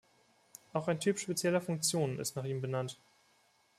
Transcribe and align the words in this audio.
Auch 0.73 0.87
ein 0.87 0.99
Typ 0.99 1.19
spezieller 1.19 1.61
Funktionen 1.61 2.17
ist 2.17 2.35
nach 2.35 2.45
ihm 2.45 2.59
benannt. 2.59 2.97